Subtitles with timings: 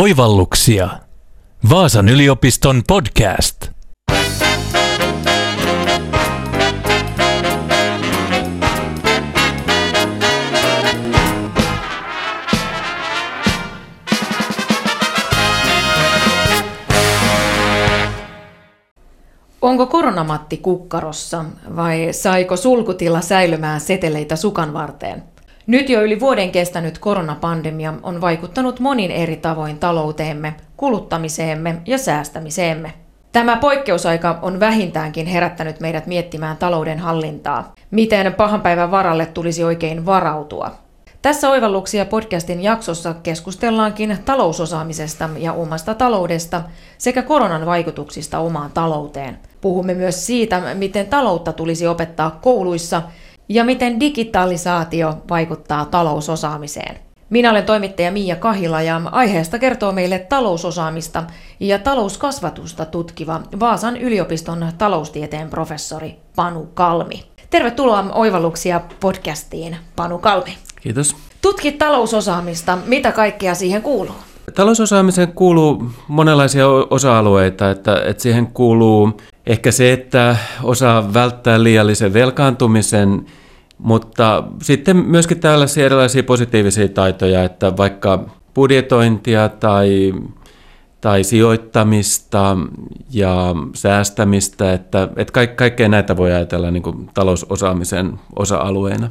[0.00, 0.88] Oivalluksia.
[1.70, 3.70] Vaasan yliopiston podcast.
[19.62, 21.44] Onko koronamatti kukkarossa
[21.76, 25.22] vai saiko sulkutila säilymään seteleitä sukan varteen?
[25.70, 32.92] Nyt jo yli vuoden kestänyt koronapandemia on vaikuttanut monin eri tavoin talouteemme, kuluttamiseemme ja säästämiseemme.
[33.32, 37.74] Tämä poikkeusaika on vähintäänkin herättänyt meidät miettimään talouden hallintaa.
[37.90, 40.70] Miten pahan päivän varalle tulisi oikein varautua?
[41.22, 46.62] Tässä Oivalluksia podcastin jaksossa keskustellaankin talousosaamisesta ja omasta taloudesta
[46.98, 49.38] sekä koronan vaikutuksista omaan talouteen.
[49.60, 53.02] Puhumme myös siitä, miten taloutta tulisi opettaa kouluissa
[53.50, 56.98] ja miten digitalisaatio vaikuttaa talousosaamiseen.
[57.30, 61.24] Minä olen toimittaja Miia Kahila ja aiheesta kertoo meille talousosaamista
[61.60, 67.24] ja talouskasvatusta tutkiva Vaasan yliopiston taloustieteen professori Panu Kalmi.
[67.50, 70.58] Tervetuloa Oivalluksia podcastiin, Panu Kalmi.
[70.80, 71.16] Kiitos.
[71.42, 72.78] Tutkit talousosaamista.
[72.86, 74.16] Mitä kaikkea siihen kuuluu?
[74.54, 83.26] Talousosaamiseen kuuluu monenlaisia osa-alueita, että, että siihen kuuluu ehkä se, että osaa välttää liiallisen velkaantumisen,
[83.78, 88.24] mutta sitten myöskin tällaisia erilaisia positiivisia taitoja, että vaikka
[88.54, 90.14] budjetointia tai,
[91.00, 92.56] tai sijoittamista
[93.12, 99.10] ja säästämistä, että, että kaik, kaikkea näitä voi ajatella niin kuin talousosaamisen osa-alueena.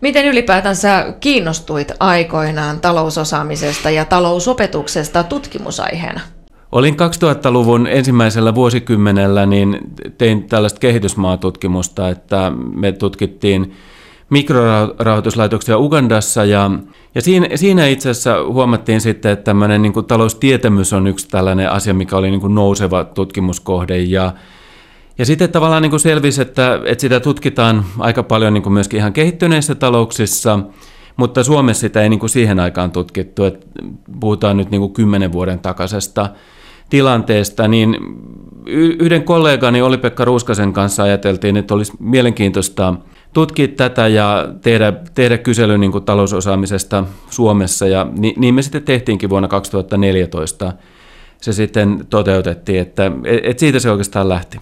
[0.00, 6.20] Miten ylipäätänsä kiinnostuit aikoinaan talousosaamisesta ja talousopetuksesta tutkimusaiheena?
[6.72, 9.78] Olin 2000-luvun ensimmäisellä vuosikymmenellä, niin
[10.18, 13.72] tein tällaista kehitysmaatutkimusta, että me tutkittiin
[14.30, 16.70] mikrorahoituslaitoksia Ugandassa ja,
[17.14, 21.94] ja siinä, siinä itse asiassa huomattiin sitten, että tämmöinen niin taloustietämys on yksi tällainen asia,
[21.94, 24.32] mikä oli niin kuin nouseva tutkimuskohde ja
[25.18, 28.98] ja sitten tavallaan niin kuin selvisi, että, että sitä tutkitaan aika paljon niin kuin myöskin
[28.98, 30.58] ihan kehittyneissä talouksissa,
[31.16, 33.66] mutta Suomessa sitä ei niin kuin siihen aikaan tutkittu, että
[34.20, 36.30] puhutaan nyt niin kymmenen vuoden takaisesta
[36.90, 37.96] tilanteesta, niin
[39.00, 42.94] yhden kollegani Oli-Pekka Ruuskasen kanssa ajateltiin, että olisi mielenkiintoista
[43.32, 48.82] tutkia tätä ja tehdä, tehdä kysely niin kuin talousosaamisesta Suomessa, ja niin, niin me sitten
[48.82, 50.72] tehtiinkin vuonna 2014.
[51.40, 53.12] Se sitten toteutettiin, että
[53.42, 54.60] et siitä se oikeastaan lähti.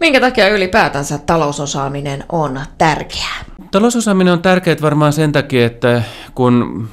[0.00, 3.44] Minkä takia ylipäätänsä talousosaaminen on tärkeää?
[3.70, 6.02] Talousosaaminen on tärkeää varmaan sen takia, että
[6.34, 6.88] kun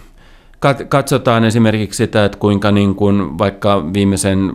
[0.89, 4.51] katsotaan esimerkiksi sitä, että kuinka niin kuin vaikka viimeisen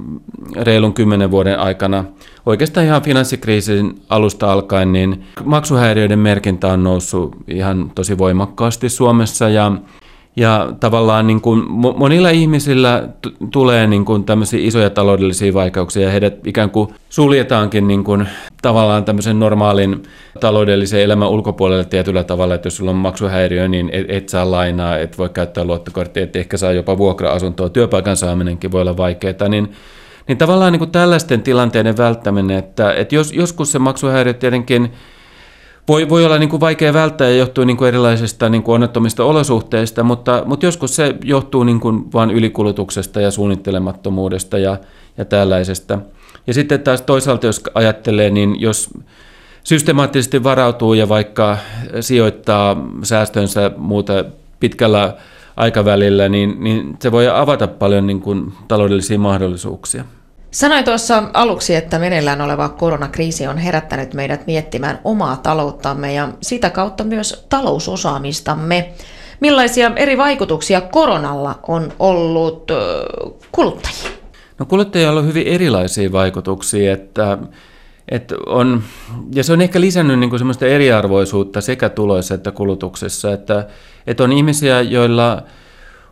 [0.57, 2.05] reilun kymmenen vuoden aikana,
[2.47, 9.49] oikeastaan ihan finanssikriisin alusta alkaen, niin maksuhäiriöiden merkintä on noussut ihan tosi voimakkaasti Suomessa.
[9.49, 9.73] Ja
[10.37, 11.63] ja tavallaan niin kuin
[11.97, 17.89] monilla ihmisillä t- tulee niin kuin tämmöisiä isoja taloudellisia vaikeuksia ja heidät ikään kuin suljetaankin
[17.89, 18.29] niin kuin
[18.63, 20.03] tavallaan tämmöisen normaalin
[20.41, 24.99] taloudellisen elämän ulkopuolelle tietyllä tavalla, että jos sulla on maksuhäiriö, niin et, et saa lainaa,
[24.99, 29.73] et voi käyttää luottokorttia, et ehkä saa jopa vuokra-asuntoa, työpaikan saaminenkin voi olla vaikeaa, niin
[30.29, 34.93] niin tavallaan niin kuin tällaisten tilanteiden välttäminen, että, että jos, joskus se maksuhäiriö tietenkin
[35.89, 39.25] voi, voi olla niin kuin vaikea välttää ja johtuu niin kuin erilaisista niin kuin onnettomista
[39.25, 44.79] olosuhteista, mutta, mutta joskus se johtuu niin kuin vain ylikulutuksesta ja suunnittelemattomuudesta ja,
[45.19, 45.99] ja tällaisesta.
[46.47, 48.91] Ja sitten taas toisaalta, jos ajattelee, niin jos
[49.65, 51.59] systemaattisesti varautuu ja vaikka
[52.01, 54.25] sijoittaa säästönsä muuta
[54.61, 55.15] pitkällä
[55.57, 60.05] aikavälillä, niin, niin se voi avata paljon niin kuin taloudellisia mahdollisuuksia.
[60.55, 66.71] Sanoin tuossa aluksi, että meneillään oleva koronakriisi on herättänyt meidät miettimään omaa talouttamme ja sitä
[66.71, 68.93] kautta myös talousosaamistamme.
[69.41, 72.73] Millaisia eri vaikutuksia koronalla on ollut
[73.53, 74.11] kuluttajia?
[74.59, 77.39] No kuluttajilla on hyvin erilaisia vaikutuksia, että,
[78.09, 78.83] että on,
[79.35, 83.67] ja se on ehkä lisännyt niin semmoista eriarvoisuutta sekä tuloissa että kulutuksessa, että,
[84.07, 85.43] että on ihmisiä, joilla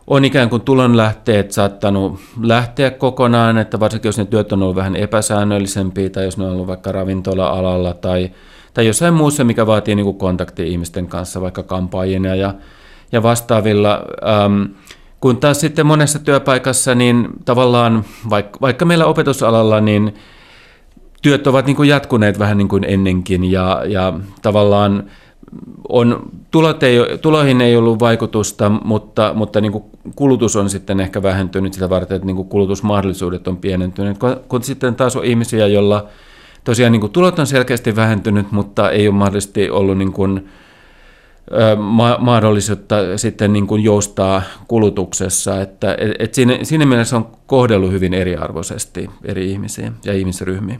[0.07, 4.95] on ikään kuin tulonlähteet saattanut lähteä kokonaan, että varsinkin jos ne työt on ollut vähän
[4.95, 8.31] epäsäännöllisempiä tai jos ne on ollut vaikka ravintola-alalla tai,
[8.73, 12.53] tai jossain muussa, mikä vaatii niin kuin kontakti ihmisten kanssa, vaikka kampaajina ja,
[13.11, 14.01] ja vastaavilla.
[14.27, 14.63] Ähm,
[15.19, 20.15] kun taas sitten monessa työpaikassa, niin tavallaan vaikka, vaikka meillä opetusalalla, niin
[21.21, 25.03] työt ovat niin kuin jatkuneet vähän niin kuin ennenkin ja, ja tavallaan
[25.89, 29.83] on, tulot ei, tuloihin ei ollut vaikutusta, mutta, mutta niin kuin
[30.15, 34.17] kulutus on sitten ehkä vähentynyt sitä varten, että niin kuin kulutusmahdollisuudet on pienentyneet.
[34.17, 36.07] Kun, kun sitten taas on ihmisiä, joilla
[36.63, 40.47] tosiaan niin kuin tulot on selkeästi vähentynyt, mutta ei ole mahdollisesti ollut niin kuin
[41.77, 45.61] ma- mahdollisuutta sitten niin kuin joustaa kulutuksessa.
[45.61, 50.79] Että, et, et siinä, siinä mielessä on kohdellut hyvin eriarvoisesti eri ihmisiä ja ihmisryhmiä.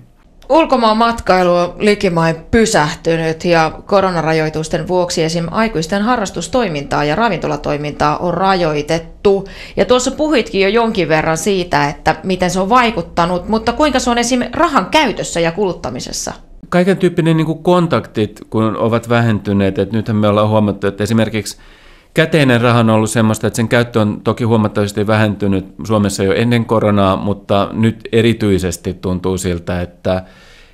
[0.49, 5.47] Ulkomaan matkailu on likimain pysähtynyt ja koronarajoitusten vuoksi esim.
[5.51, 9.47] aikuisten harrastustoimintaa ja ravintolatoimintaa on rajoitettu.
[9.77, 14.09] Ja tuossa puhuitkin jo jonkin verran siitä, että miten se on vaikuttanut, mutta kuinka se
[14.09, 14.41] on esim.
[14.53, 16.33] rahan käytössä ja kuluttamisessa?
[16.69, 21.57] Kaiken tyyppinen niin kontaktit, kun ovat vähentyneet, että nythän me ollaan huomattu, että esimerkiksi
[22.13, 26.65] Käteinen raha on ollut sellaista, että sen käyttö on toki huomattavasti vähentynyt Suomessa jo ennen
[26.65, 30.23] koronaa, mutta nyt erityisesti tuntuu siltä, että,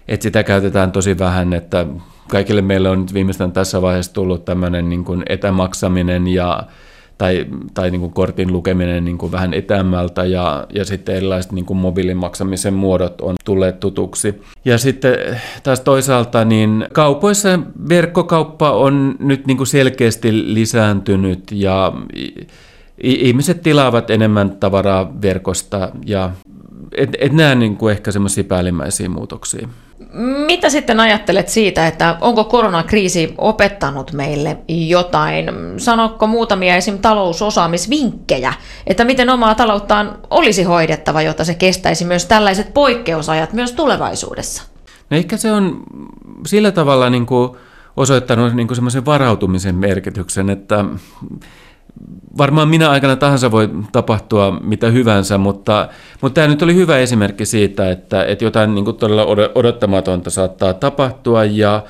[0.07, 1.85] että sitä käytetään tosi vähän, että
[2.29, 6.63] kaikille meille on nyt viimeistään tässä vaiheessa tullut tämmöinen niin kuin etämaksaminen ja
[7.19, 11.65] tai, tai niin kuin kortin lukeminen niin kuin vähän etäämmältä ja, ja sitten erilaiset niin
[11.65, 14.41] kuin mobiilimaksamisen muodot on tulleet tutuksi.
[14.65, 15.15] Ja sitten
[15.63, 21.93] taas toisaalta niin kaupoissa verkkokauppa on nyt niin kuin selkeästi lisääntynyt ja
[23.03, 26.31] ihmiset tilaavat enemmän tavaraa verkosta ja
[26.97, 29.67] et, et näe niin kuin ehkä semmoisia päällimmäisiä muutoksia.
[30.45, 35.51] Mitä sitten ajattelet siitä, että onko koronakriisi opettanut meille jotain?
[35.77, 36.99] Sanokko muutamia esim.
[36.99, 38.53] talousosaamisvinkkejä,
[38.87, 44.63] että miten omaa talouttaan olisi hoidettava, jotta se kestäisi myös tällaiset poikkeusajat myös tulevaisuudessa?
[45.09, 45.83] No ehkä se on
[46.45, 47.51] sillä tavalla niin kuin
[47.97, 50.85] osoittanut niin kuin semmoisen varautumisen merkityksen, että
[52.37, 55.89] varmaan minä aikana tahansa voi tapahtua mitä hyvänsä, mutta,
[56.21, 59.25] mutta tämä nyt oli hyvä esimerkki siitä, että, että jotain niin kuin todella
[59.55, 61.83] odottamatonta saattaa tapahtua ja,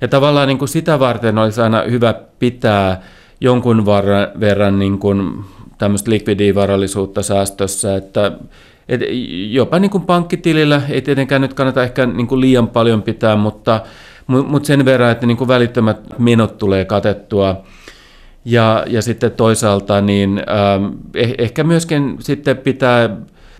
[0.00, 3.02] ja tavallaan niin kuin sitä varten olisi aina hyvä pitää
[3.40, 5.44] jonkun varran, verran niin kuin
[5.78, 8.32] tämmöistä likvidivarallisuutta säästössä, että
[8.88, 9.00] et
[9.50, 13.80] jopa niin kuin pankkitilillä ei tietenkään nyt kannata ehkä niin kuin liian paljon pitää, mutta,
[14.26, 17.56] mutta sen verran, että niin kuin välittömät menot tulee katettua–
[18.46, 20.42] ja, ja sitten toisaalta niin
[21.14, 23.16] eh, ehkä myöskin sitten pitää,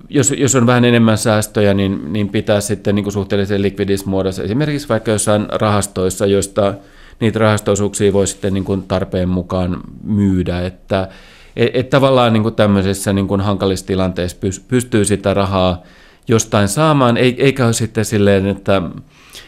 [0.09, 4.89] jos, jos on vähän enemmän säästöjä, niin, niin pitää sitten niin kuin suhteellisen likvidismuodossa, esimerkiksi
[4.89, 6.75] vaikka jossain rahastoissa, joista
[7.21, 11.09] niitä rahastoisuuksia voi sitten niin kuin tarpeen mukaan myydä, että
[11.57, 14.37] et, et tavallaan niin kuin tämmöisissä niin kuin hankalissa tilanteissa
[14.69, 15.83] pystyy sitä rahaa
[16.29, 18.83] jostain saamaan, eikä ole sitten silleen, että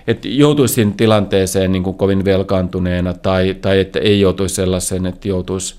[0.06, 5.74] että joutuisi tilanteeseen niin kuin kovin velkaantuneena tai, tai että ei joutuisi sellaiseen, että joutuisi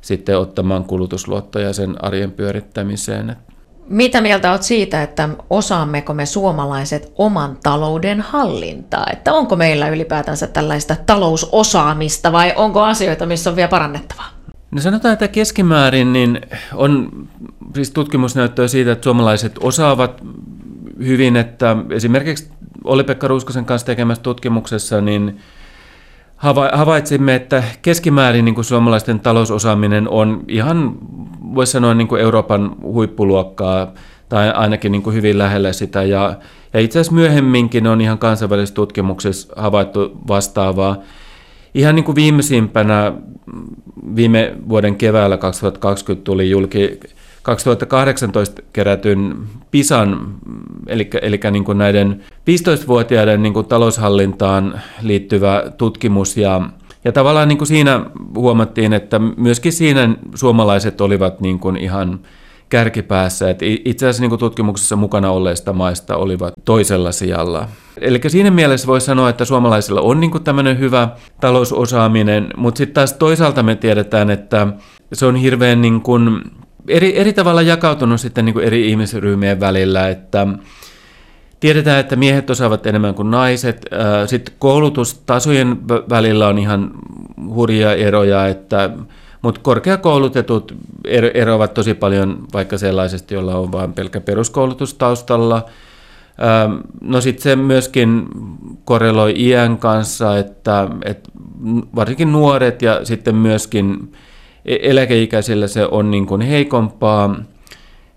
[0.00, 3.36] sitten ottamaan kulutusluottoja sen arjen pyörittämiseen.
[3.88, 9.06] Mitä mieltä olet siitä, että osaammeko me suomalaiset oman talouden hallintaa?
[9.12, 14.28] Että onko meillä ylipäätänsä tällaista talousosaamista vai onko asioita, missä on vielä parannettavaa?
[14.70, 16.40] No sanotaan, että keskimäärin niin
[16.74, 17.10] on
[17.74, 20.22] siis tutkimusnäyttöä siitä, että suomalaiset osaavat
[21.06, 22.50] hyvin, että esimerkiksi
[22.84, 25.38] Oli-Pekka Ruuskosen kanssa tekemässä tutkimuksessa, niin
[26.72, 30.98] havaitsimme, että keskimäärin niin kuin suomalaisten talousosaaminen on ihan,
[31.54, 33.92] voisi sanoa, niin kuin Euroopan huippuluokkaa,
[34.30, 36.02] tai ainakin niin kuin hyvin lähellä sitä.
[36.02, 36.34] Ja,
[36.72, 40.96] ja itse asiassa myöhemminkin on ihan kansainvälisessä tutkimuksessa havaittu vastaavaa.
[41.74, 43.12] Ihan niin kuin viimeisimpänä
[44.16, 47.00] viime vuoden keväällä 2020 tuli julki
[47.42, 49.36] 2018 kerätyn
[49.70, 50.34] PISAN,
[50.86, 56.60] eli, eli niin kuin näiden 15-vuotiaiden niin kuin taloushallintaan liittyvä tutkimus ja
[57.04, 58.04] ja tavallaan niin kuin siinä
[58.34, 62.20] huomattiin, että myöskin siinä suomalaiset olivat niin kuin ihan
[62.68, 63.50] kärkipäässä.
[63.50, 67.68] Että itse asiassa niin kuin tutkimuksessa mukana olleista maista olivat toisella sijalla.
[68.00, 71.08] Eli siinä mielessä voisi sanoa, että suomalaisilla on niin kuin tämmöinen hyvä
[71.40, 74.66] talousosaaminen, mutta sitten taas toisaalta me tiedetään, että
[75.12, 76.42] se on hirveän niin kuin
[76.88, 80.46] eri, eri tavalla jakautunut sitten niin kuin eri ihmisryhmien välillä, että
[81.60, 83.86] tiedetään, että miehet osaavat enemmän kuin naiset.
[84.26, 85.78] Sitten koulutustasojen
[86.10, 86.90] välillä on ihan
[87.54, 88.90] hurjia eroja, että
[89.42, 90.74] mutta korkeakoulutetut
[91.34, 95.64] eroavat tosi paljon vaikka sellaisesti, joilla on vain pelkkä peruskoulutus taustalla.
[97.00, 98.28] No sitten se myöskin
[98.84, 101.30] korreloi iän kanssa, että, että
[101.94, 104.12] varsinkin nuoret ja sitten myöskin
[104.64, 107.36] eläkeikäisillä se on niin kuin heikompaa.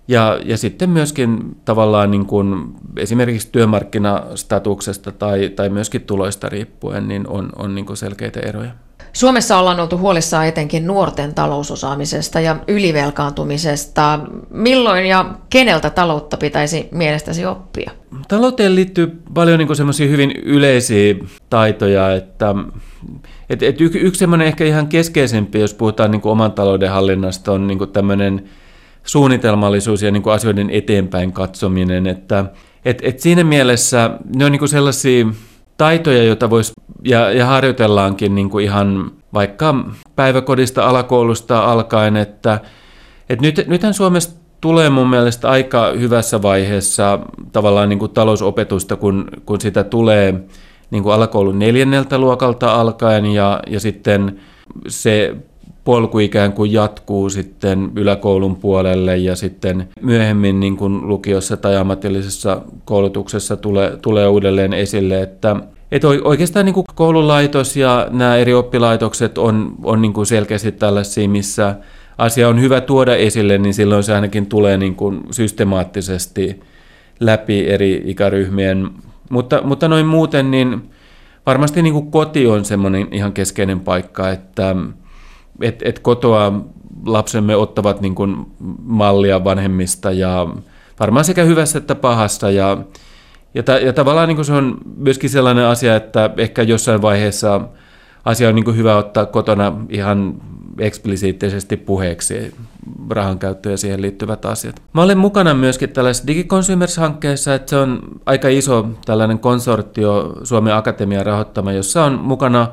[0.07, 7.27] Ja, ja sitten myöskin tavallaan niin kuin esimerkiksi työmarkkinastatuksesta tai, tai myöskin tuloista riippuen niin
[7.27, 8.71] on, on niin kuin selkeitä eroja.
[9.13, 14.19] Suomessa ollaan oltu huolissaan etenkin nuorten talousosaamisesta ja ylivelkaantumisesta.
[14.49, 17.91] Milloin ja keneltä taloutta pitäisi mielestäsi oppia?
[18.27, 21.15] Talouteen liittyy paljon niin semmoisia hyvin yleisiä
[21.49, 22.55] taitoja, että
[23.49, 27.67] et, et y, yksi semmoinen ehkä ihan keskeisempi, jos puhutaan niin oman talouden hallinnasta, on
[27.67, 28.43] niin tämmöinen
[29.03, 32.07] suunnitelmallisuus ja niin asioiden eteenpäin katsominen.
[32.07, 32.45] Että,
[32.85, 35.25] et, et siinä mielessä ne on niin sellaisia
[35.77, 39.75] taitoja, joita voisi ja, ja harjoitellaankin niin kuin ihan vaikka
[40.15, 42.59] päiväkodista, alakoulusta alkaen, että,
[43.29, 47.19] että nyt, nythän Suomessa tulee mun mielestä aika hyvässä vaiheessa
[47.51, 50.43] tavallaan niin kuin talousopetusta, kun, kun sitä tulee
[50.91, 54.39] niin kuin alakoulun neljänneltä luokalta alkaen ja, ja sitten
[54.87, 55.35] se
[55.83, 62.61] polku ikään kuin jatkuu sitten yläkoulun puolelle ja sitten myöhemmin niin kuin lukiossa tai ammatillisessa
[62.85, 65.55] koulutuksessa tulee, tulee uudelleen esille, että
[65.91, 71.29] että oikeastaan niin kuin koululaitos ja nämä eri oppilaitokset on, on niin kuin selkeästi tällaisia,
[71.29, 71.75] missä
[72.17, 76.59] asia on hyvä tuoda esille, niin silloin se ainakin tulee niin kuin systemaattisesti
[77.19, 78.89] läpi eri ikäryhmien.
[79.29, 80.89] Mutta, mutta noin muuten, niin
[81.45, 84.75] varmasti niin kuin koti on semmoinen ihan keskeinen paikka, että
[85.61, 86.61] et, et kotoa
[87.05, 88.45] lapsemme ottavat niin kuin
[88.83, 90.47] mallia vanhemmista ja
[90.99, 92.77] varmaan sekä hyvässä että pahassa ja,
[93.53, 97.61] ja, ta, ja tavallaan niin kuin se on myöskin sellainen asia, että ehkä jossain vaiheessa
[98.25, 100.35] asia on niin kuin hyvä ottaa kotona ihan
[100.79, 102.53] eksplisiittisesti puheeksi
[103.09, 104.81] rahan käyttö ja siihen liittyvät asiat.
[104.93, 111.25] Mä olen mukana myöskin tällaisessa DigiConsumers-hankkeessa, että se on aika iso tällainen konsortio Suomen Akatemian
[111.25, 112.67] rahoittama, jossa on mukana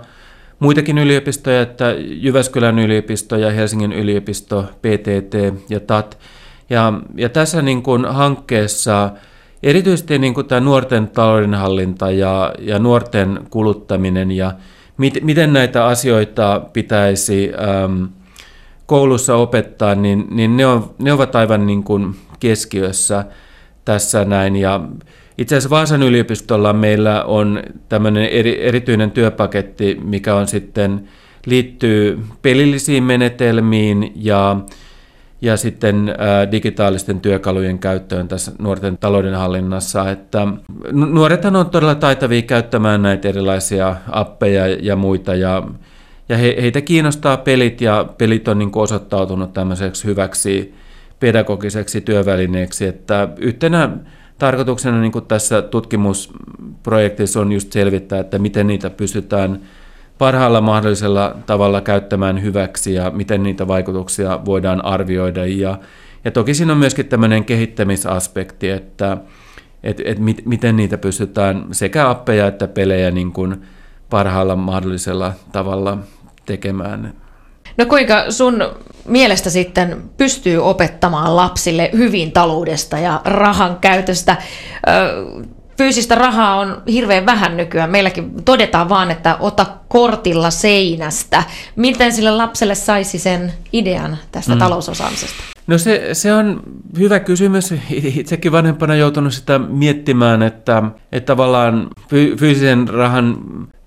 [0.61, 5.35] muitakin yliopistoja, että Jyväskylän yliopisto ja Helsingin yliopisto, PTT
[5.69, 6.19] ja TAT.
[6.71, 9.11] Ja, ja tässä niin kuin hankkeessa
[9.63, 14.53] erityisesti niin kuin tämä nuorten taloudenhallinta ja, ja nuorten kuluttaminen ja
[14.99, 17.53] mit, miten näitä asioita pitäisi
[17.85, 18.09] äm,
[18.87, 23.25] koulussa opettaa, niin, niin ne, on, ne ovat aivan niin kuin keskiössä
[23.85, 24.57] tässä näin.
[24.57, 24.81] Ja
[25.41, 31.09] itse asiassa Vaasan yliopistolla meillä on tämmöinen eri, erityinen työpaketti, mikä on sitten
[31.47, 34.57] liittyy pelillisiin menetelmiin ja,
[35.43, 36.15] ja sitten
[36.53, 40.11] digitaalisten työkalujen käyttöön tässä nuorten taloudenhallinnassa.
[40.11, 40.47] Että
[40.93, 45.63] nuorethan on todella taitavia käyttämään näitä erilaisia appeja ja muita ja,
[46.29, 50.75] ja he, heitä kiinnostaa pelit ja pelit on niin osoittautunut tämmöiseksi hyväksi
[51.21, 53.91] pedagogiseksi työvälineeksi, että yhtenä
[54.41, 59.61] tarkoituksena niin kuin tässä tutkimusprojektissa on just selvittää, että miten niitä pystytään
[60.19, 65.47] parhaalla mahdollisella tavalla käyttämään hyväksi ja miten niitä vaikutuksia voidaan arvioida.
[65.47, 65.79] Ja,
[66.25, 69.17] ja toki siinä on myöskin tämmöinen kehittämisaspekti, että
[69.83, 73.63] et, et mit, miten niitä pystytään sekä appeja että pelejä niin kuin
[74.11, 75.99] parhaalla mahdollisella tavalla
[76.47, 77.15] tekemään.
[77.77, 78.63] No kuinka sun
[79.05, 84.37] mielestä sitten pystyy opettamaan lapsille hyvin taloudesta ja rahan käytöstä?
[85.79, 87.91] Fyysistä rahaa on hirveän vähän nykyään.
[87.91, 91.43] Meilläkin todetaan vaan, että ota kortilla seinästä.
[91.77, 94.59] Miten sille lapselle saisi sen idean tästä mm.
[94.59, 95.43] talousosaamisesta?
[95.67, 96.63] No se, se on
[96.99, 97.75] hyvä kysymys.
[97.91, 101.89] Itsekin vanhempana joutunut sitä miettimään, että, että tavallaan
[102.39, 103.37] fyysisen rahan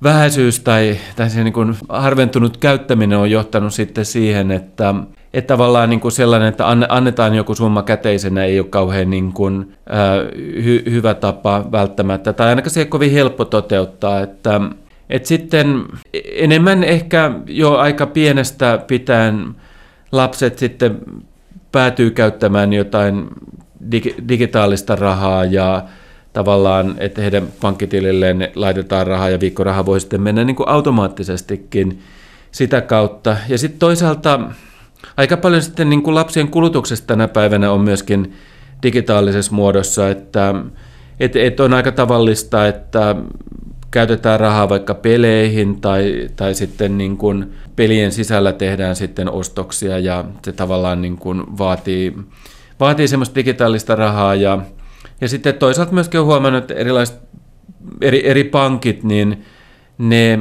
[0.04, 4.96] vähäisyys tai, tai se niin kuin harventunut käyttäminen on johtanut sitten siihen, että,
[5.34, 9.74] että tavallaan niin kuin sellainen, että annetaan joku summa käteisenä ei ole kauhean niin kuin,
[9.94, 14.62] äh, hy, hyvä tapa välttämättä, tai ainakaan se ei ole kovin helppo toteuttaa, että
[15.10, 15.86] et sitten
[16.32, 19.56] enemmän ehkä jo aika pienestä pitäen
[20.12, 21.00] lapset sitten
[21.72, 23.30] päätyy käyttämään jotain
[23.92, 25.84] dig- digitaalista rahaa ja
[26.34, 32.00] tavallaan, että heidän pankkitililleen laitetaan rahaa ja viikkoraha voi sitten mennä niin kuin automaattisestikin
[32.52, 33.38] sitä kautta.
[33.50, 34.40] Ja sitten toisaalta
[35.18, 38.34] aika paljon sitten niin kuin lapsien kulutuksesta tänä päivänä on myöskin
[38.84, 40.56] digitaalisessa muodossa, että
[41.20, 43.16] et, et on aika tavallista, että
[43.92, 50.26] käytetään rahaa vaikka peleihin tai, tai sitten niin kuin pelien sisällä tehdään sitten ostoksia ja
[50.46, 52.18] se tavallaan niin kuin vaatii,
[52.80, 54.60] vaatii semmoista digitaalista rahaa ja,
[55.22, 57.20] ja sitten toisaalta myöskin on huomannut, että erilaiset
[58.02, 59.44] eri, eri pankit, niin
[59.98, 60.40] ne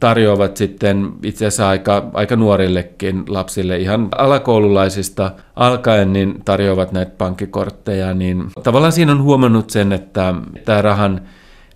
[0.00, 8.14] tarjoavat sitten itse asiassa aika, aika nuorillekin lapsille ihan alakoululaisista alkaen niin tarjoavat näitä pankkikortteja,
[8.14, 10.34] niin tavallaan siinä on huomannut sen, että
[10.64, 11.20] tämä rahan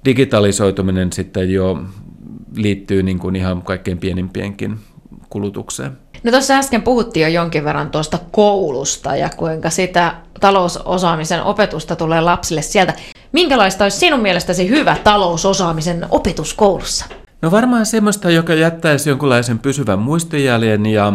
[0.04, 1.82] digitalisoituminen sitten jo
[2.56, 4.78] liittyy niin kuin ihan kaikkein pienimpienkin
[5.30, 5.92] kulutukseen.
[6.22, 12.20] No tuossa äsken puhuttiin jo jonkin verran tuosta koulusta ja kuinka sitä talousosaamisen opetusta tulee
[12.20, 12.94] lapsille sieltä.
[13.32, 17.06] Minkälaista olisi sinun mielestäsi hyvä talousosaamisen opetus koulussa?
[17.42, 21.12] No varmaan semmoista, joka jättäisi jonkunlaisen pysyvän muistijäljen ja,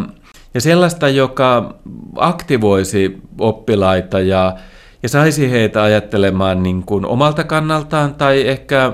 [0.54, 1.76] ja sellaista, joka
[2.16, 4.56] aktivoisi oppilaita ja,
[5.04, 8.92] ja saisi heitä ajattelemaan niin kuin omalta kannaltaan tai ehkä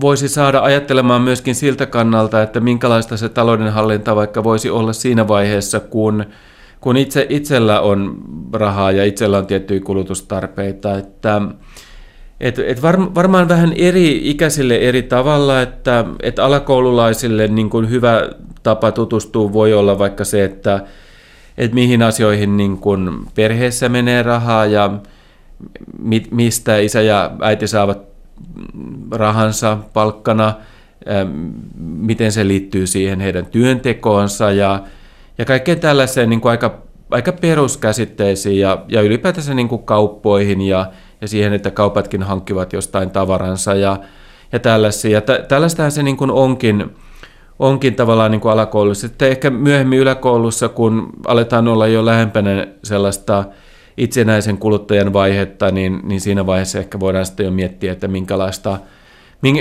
[0.00, 5.80] voisi saada ajattelemaan myöskin siltä kannalta, että minkälaista se taloudenhallinta vaikka voisi olla siinä vaiheessa,
[5.80, 6.24] kun,
[6.80, 8.16] kun itse, itsellä on
[8.52, 10.98] rahaa ja itsellä on tiettyjä kulutustarpeita.
[10.98, 11.42] Että,
[12.40, 18.28] et, et var, varmaan vähän eri ikäisille eri tavalla, että et alakoululaisille niin kuin hyvä
[18.62, 20.84] tapa tutustua voi olla vaikka se, että
[21.58, 24.90] et mihin asioihin niin kuin perheessä menee rahaa ja
[25.98, 28.09] mi, mistä isä ja äiti saavat
[29.10, 30.54] rahansa palkkana,
[31.78, 34.82] miten se liittyy siihen heidän työntekoonsa ja,
[35.38, 36.78] ja kaikkeen tällaiseen niin kuin aika,
[37.10, 43.10] aika peruskäsitteisiin ja, ja ylipäätänsä niin kuin kauppoihin ja, ja siihen, että kaupatkin hankkivat jostain
[43.10, 43.96] tavaransa ja,
[44.52, 45.10] ja tällaisia.
[45.10, 46.96] Ja tä, tällaistähän se niin kuin onkin,
[47.58, 49.08] onkin tavallaan niin kuin alakoulussa.
[49.08, 53.44] Sitten ehkä myöhemmin yläkoulussa, kun aletaan olla jo lähempänä sellaista
[53.96, 58.78] itsenäisen kuluttajan vaihetta, niin, niin siinä vaiheessa ehkä voidaan sitten jo miettiä, että minkälaista,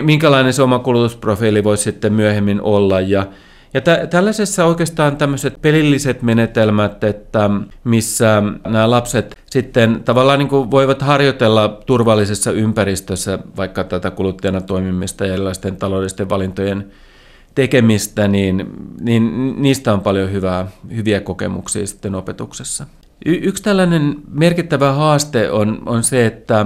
[0.01, 3.01] minkälainen se oma kulutusprofiili voisi sitten myöhemmin olla.
[3.01, 3.25] Ja,
[3.73, 7.49] ja tä, tällaisessa oikeastaan tämmöiset pelilliset menetelmät, että
[7.83, 15.25] missä nämä lapset sitten tavallaan niin kuin voivat harjoitella turvallisessa ympäristössä vaikka tätä kuluttajana toimimista
[15.25, 16.91] ja erilaisten taloudellisten valintojen
[17.55, 18.65] tekemistä, niin,
[19.01, 22.85] niin niistä on paljon hyvää, hyviä kokemuksia sitten opetuksessa.
[23.25, 26.65] Y- yksi tällainen merkittävä haaste on, on se, että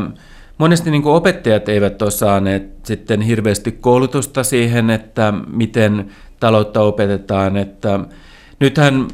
[0.57, 7.57] monesti niin kuin opettajat eivät ole saaneet sitten hirveästi koulutusta siihen, että miten taloutta opetetaan.
[7.57, 7.99] Että
[8.59, 9.07] nythän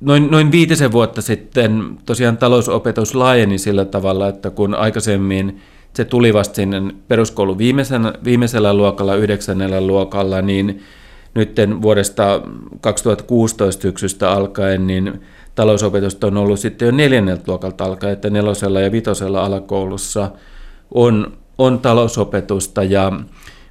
[0.00, 5.60] noin, noin viitisen vuotta sitten tosiaan talousopetus laajeni sillä tavalla, että kun aikaisemmin
[5.92, 10.82] se tuli vasta sinne peruskoulun viimeisellä, viimeisellä luokalla, yhdeksännellä luokalla, niin
[11.34, 12.42] nyt vuodesta
[12.80, 15.20] 2016 syksystä alkaen, niin
[15.54, 20.30] talousopetusta on ollut sitten jo neljänneltä luokalta alkaen, että nelosella ja vitosella alakoulussa
[20.94, 22.82] on, on talousopetusta.
[22.82, 23.12] Ja,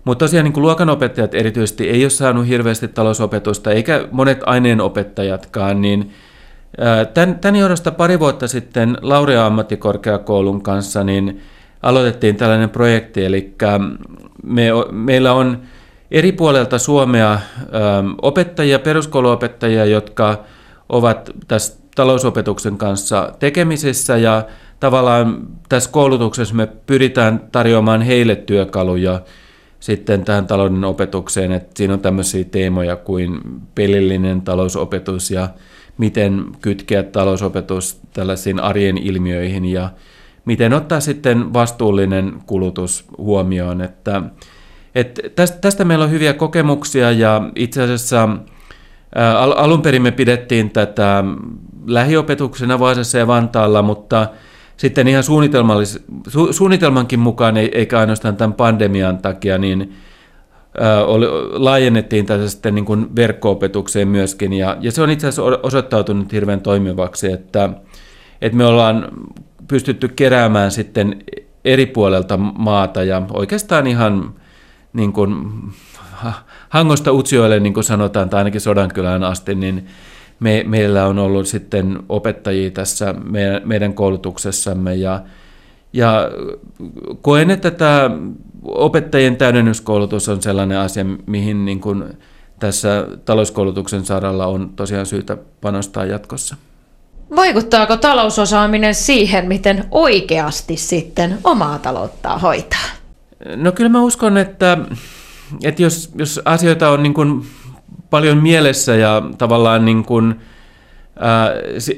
[0.04, 6.12] mutta tosiaan niin kuin luokanopettajat erityisesti ei ole saanut hirveästi talousopetusta, eikä monet aineenopettajatkaan, niin
[7.14, 11.42] Tämän, tämän johdosta pari vuotta sitten Laurea ammattikorkeakoulun kanssa niin
[11.82, 13.56] aloitettiin tällainen projekti, eli
[14.44, 15.62] me, meillä on
[16.12, 17.40] eri puolelta Suomea
[18.22, 20.44] opettajia, peruskouluopettajia, jotka
[20.92, 24.46] ovat tässä talousopetuksen kanssa tekemisissä ja
[24.80, 29.22] tavallaan tässä koulutuksessa me pyritään tarjoamaan heille työkaluja
[29.80, 33.40] sitten tähän talouden opetukseen, että siinä on tämmöisiä teemoja kuin
[33.76, 35.50] pelillinen talousopetus ja
[35.98, 39.90] miten kytkeä talousopetus tällaisiin arjen ilmiöihin ja
[40.46, 43.82] miten ottaa sitten vastuullinen kulutus huomioon.
[43.82, 44.22] Että,
[44.96, 48.30] että tästä, tästä meillä on hyviä kokemuksia ja itse asiassa
[49.16, 51.24] Al- alun perin me pidettiin tätä
[51.86, 54.28] lähiopetuksena Vaasassa ja Vantaalla, mutta
[54.78, 59.94] sitten ihan suunnitelmallis- su- suunnitelmankin mukaan, eikä ainoastaan tämän pandemian takia, niin
[61.06, 66.32] oli, laajennettiin tätä sitten niin kuin verkko-opetukseen myöskin, ja, ja se on itse asiassa osoittautunut
[66.32, 67.70] hirveän toimivaksi, että,
[68.42, 69.08] että me ollaan
[69.68, 71.24] pystytty keräämään sitten
[71.66, 74.34] eri puolelta maata, ja oikeastaan ihan
[74.94, 75.36] niin kuin
[76.70, 79.88] Hangosta Utsioille, niin kuin sanotaan, tai ainakin Sodankylään asti, niin
[80.40, 85.22] me, meillä on ollut sitten opettajia tässä meidän, meidän koulutuksessamme ja,
[85.94, 86.32] ja
[87.22, 88.12] koen, että tämä
[88.64, 92.04] opettajien täydennyskoulutus on sellainen asia, mihin niin kuin
[92.60, 96.56] tässä talouskoulutuksen saralla on tosiaan syytä panostaa jatkossa.
[97.36, 102.86] Vaikuttaako talousosaaminen siihen, miten oikeasti sitten omaa talouttaa hoitaa?
[103.56, 104.78] No kyllä mä uskon, että
[105.64, 107.46] että jos, jos asioita on niin kuin
[108.10, 110.36] paljon mielessä ja tavallaan niin kuin,
[111.20, 111.52] ää,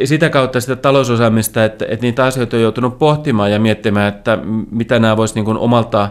[0.06, 4.39] sitä kautta sitä talousosaamista, että, että niitä asioita on joutunut pohtimaan ja miettimään, että
[4.72, 6.10] mitä nämä voisi niin omalta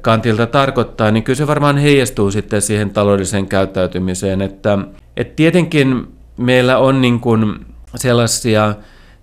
[0.00, 4.42] kantilta tarkoittaa, niin kyllä se varmaan heijastuu sitten siihen taloudelliseen käyttäytymiseen.
[4.42, 4.78] Että,
[5.16, 7.54] että tietenkin meillä on niin kuin
[7.96, 8.74] sellaisia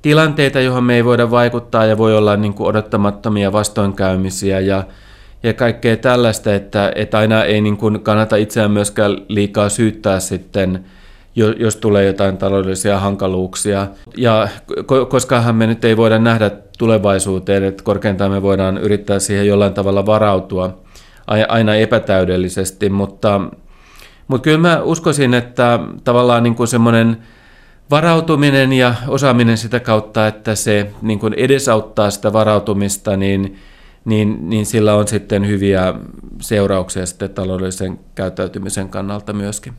[0.02, 4.84] tilanteita, johon me ei voida vaikuttaa ja voi olla niin kuin odottamattomia vastoinkäymisiä ja
[5.44, 10.86] ja kaikkea tällaista, että, että aina ei niin kuin kannata itseään myöskään liikaa syyttää sitten,
[11.36, 13.88] jos tulee jotain taloudellisia hankaluuksia.
[14.18, 14.48] Ja
[15.10, 20.06] koskahan me nyt ei voida nähdä tulevaisuuteen, että korkeintaan me voidaan yrittää siihen jollain tavalla
[20.06, 20.78] varautua
[21.48, 23.42] aina epätäydellisesti, mutta,
[24.28, 27.18] mutta kyllä mä uskoisin, että tavallaan niin kuin semmoinen
[27.92, 33.60] varautuminen ja osaaminen sitä kautta, että se niin kuin edesauttaa sitä varautumista, niin
[34.06, 35.94] niin, niin sillä on sitten hyviä
[36.42, 39.74] seurauksia sitten taloudellisen käyttäytymisen kannalta myöskin.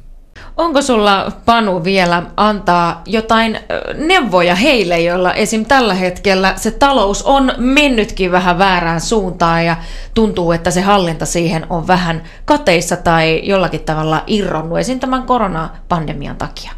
[0.57, 3.59] Onko sulla, Panu, vielä antaa jotain
[3.95, 5.65] neuvoja heille, joilla esim.
[5.65, 9.77] tällä hetkellä se talous on mennytkin vähän väärään suuntaan ja
[10.15, 15.01] tuntuu, että se hallinta siihen on vähän kateissa tai jollakin tavalla irronnut esim.
[15.01, 16.73] tämän koronapandemian takia?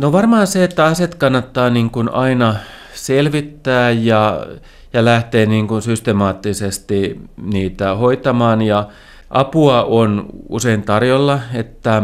[0.00, 2.54] No varmaan se, että asiat kannattaa niin kuin aina
[2.94, 4.46] selvittää ja
[4.94, 8.62] ja lähtee niin kuin systemaattisesti niitä hoitamaan.
[8.62, 8.88] Ja
[9.30, 12.02] apua on usein tarjolla, että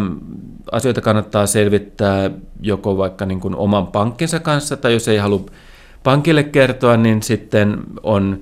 [0.73, 5.47] asioita kannattaa selvittää joko vaikka niin kuin oman pankkinsa kanssa, tai jos ei halua
[6.03, 8.41] pankille kertoa, niin sitten on,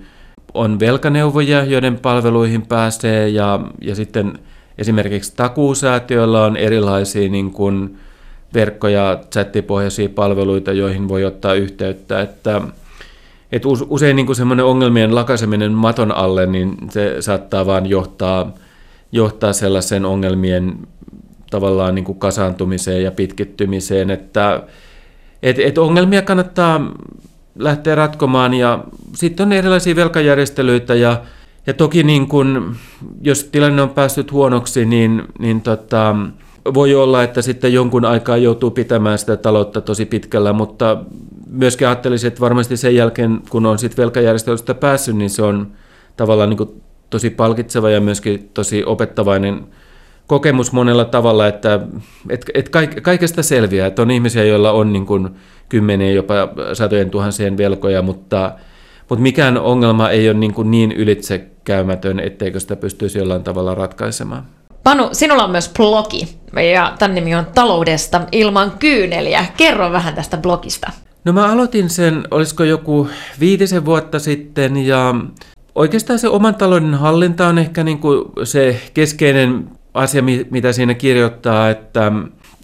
[0.54, 4.38] on velkaneuvoja, joiden palveluihin pääsee, ja, ja sitten
[4.78, 7.98] esimerkiksi takuusäätiöllä on erilaisia niin kuin
[8.54, 12.62] verkko- ja chattipohjaisia palveluita, joihin voi ottaa yhteyttä, että
[13.52, 18.52] et usein niin semmoinen ongelmien lakaiseminen maton alle, niin se saattaa vaan johtaa,
[19.12, 20.78] johtaa sellaisen ongelmien
[21.50, 24.62] tavallaan niin kuin kasaantumiseen ja pitkittymiseen, että
[25.42, 26.80] et, et ongelmia kannattaa
[27.58, 28.84] lähteä ratkomaan ja
[29.14, 31.22] sitten on erilaisia velkajärjestelyitä ja,
[31.66, 32.76] ja toki niin kun,
[33.20, 36.16] jos tilanne on päässyt huonoksi, niin, niin tota,
[36.74, 40.98] voi olla, että sitten jonkun aikaa joutuu pitämään sitä taloutta tosi pitkällä, mutta
[41.50, 45.72] myöskin ajattelisin, että varmasti sen jälkeen, kun on sitten velkajärjestelystä päässyt, niin se on
[46.16, 49.66] tavallaan niin tosi palkitseva ja myöskin tosi opettavainen
[50.26, 51.80] kokemus monella tavalla, että
[52.28, 52.68] et, et
[53.02, 55.28] kaikesta selviää, että on ihmisiä, joilla on niin kuin
[55.68, 56.34] kymmenien, jopa
[56.72, 58.52] satojen tuhansien velkoja, mutta,
[59.08, 64.57] mutta mikään ongelma ei ole niin, kuin niin ylitsekäymätön, etteikö sitä pystyisi jollain tavalla ratkaisemaan.
[64.88, 66.28] Panu, sinulla on myös blogi,
[66.72, 69.46] ja tämän nimi on Taloudesta ilman kyyneliä.
[69.56, 70.90] Kerro vähän tästä blogista.
[71.24, 73.08] No mä aloitin sen, olisiko joku
[73.40, 75.14] viitisen vuotta sitten, ja
[75.74, 81.70] oikeastaan se oman talouden hallinta on ehkä niin kuin se keskeinen asia, mitä siinä kirjoittaa,
[81.70, 82.12] että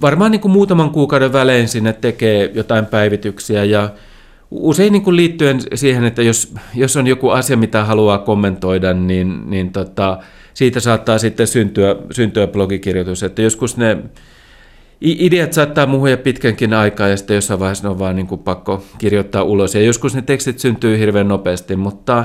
[0.00, 3.90] varmaan niin kuin muutaman kuukauden välein sinne tekee jotain päivityksiä ja
[4.50, 9.50] usein niin kuin liittyen siihen, että jos, jos on joku asia, mitä haluaa kommentoida, niin,
[9.50, 10.18] niin tota,
[10.54, 13.96] siitä saattaa sitten syntyä, syntyä blogikirjoitus, että joskus ne
[15.00, 18.84] ideat saattaa muhuja pitkänkin aikaa ja sitten jossain vaiheessa ne on vaan niin kuin pakko
[18.98, 22.24] kirjoittaa ulos ja joskus ne tekstit syntyy hirveän nopeasti, mutta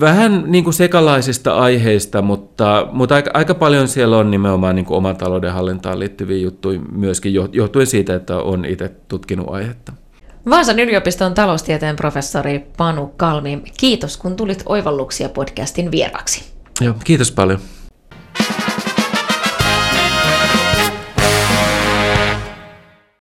[0.00, 4.96] vähän niin kuin sekalaisista aiheista, mutta, mutta aika, aika paljon siellä on nimenomaan niin kuin
[4.96, 9.92] oman talouden hallintaan liittyviä juttuja myöskin johtuen siitä, että on itse tutkinut aihetta.
[10.50, 16.57] Vaasan yliopiston taloustieteen professori Panu Kalmi, kiitos kun tulit Oivalluksia podcastin vieraksi.
[16.80, 17.60] Joo, kiitos paljon.